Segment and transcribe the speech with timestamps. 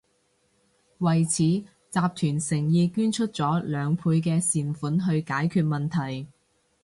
[0.97, 6.27] 為此，集團誠意捐出咗兩倍嘅善款去解決問題